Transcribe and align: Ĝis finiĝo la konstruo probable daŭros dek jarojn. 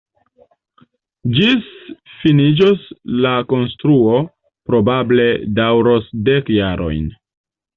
Ĝis 1.35 1.67
finiĝo 2.21 2.69
la 3.25 3.35
konstruo 3.53 4.17
probable 4.71 5.29
daŭros 5.61 6.13
dek 6.31 6.51
jarojn. 6.57 7.07